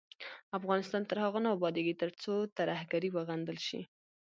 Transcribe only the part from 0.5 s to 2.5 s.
افغانستان تر هغو نه ابادیږي، ترڅو